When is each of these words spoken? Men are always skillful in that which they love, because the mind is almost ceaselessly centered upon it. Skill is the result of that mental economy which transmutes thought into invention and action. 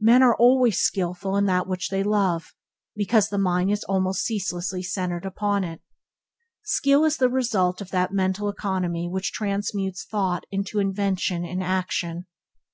Men 0.00 0.22
are 0.22 0.36
always 0.36 0.78
skillful 0.78 1.34
in 1.34 1.46
that 1.46 1.66
which 1.66 1.88
they 1.88 2.02
love, 2.02 2.54
because 2.94 3.30
the 3.30 3.38
mind 3.38 3.70
is 3.70 3.84
almost 3.84 4.20
ceaselessly 4.22 4.82
centered 4.82 5.24
upon 5.24 5.64
it. 5.64 5.80
Skill 6.62 7.06
is 7.06 7.16
the 7.16 7.30
result 7.30 7.80
of 7.80 7.88
that 7.90 8.12
mental 8.12 8.50
economy 8.50 9.08
which 9.08 9.32
transmutes 9.32 10.04
thought 10.04 10.44
into 10.50 10.78
invention 10.78 11.46
and 11.46 11.64
action. 11.64 12.26